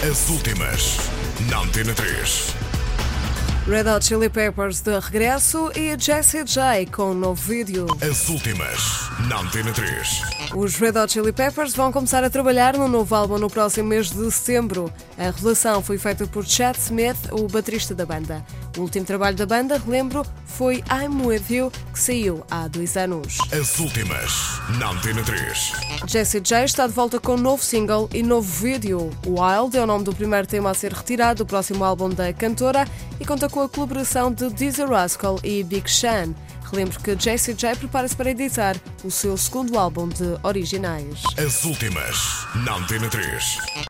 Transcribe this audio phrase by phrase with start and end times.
[0.00, 0.96] As últimas,
[1.50, 2.54] na Antena 3.
[3.66, 7.84] Red Hot Chili Peppers de regresso e Jessie J com um novo vídeo.
[8.00, 8.78] As últimas,
[9.28, 10.22] na Antena 3.
[10.54, 14.08] Os Red Hot Chili Peppers vão começar a trabalhar no novo álbum no próximo mês
[14.10, 14.90] de setembro.
[15.18, 18.46] A revelação foi feita por Chad Smith, o baterista da banda.
[18.76, 23.38] O último trabalho da banda, relembro, foi I'm With You, que saiu há dois anos.
[23.52, 25.72] As últimas, na Antena 3.
[26.06, 29.10] Jessie J está de volta com um novo single e novo vídeo.
[29.26, 32.86] Wild é o nome do primeiro tema a ser retirado do próximo álbum da cantora
[33.18, 36.34] e conta com a colaboração de Dizzy Rascal e Big Sean.
[36.70, 41.22] Relembro que Jessie J prepara-se para editar o seu segundo álbum de originais.
[41.38, 43.58] As últimas, na Antena 3.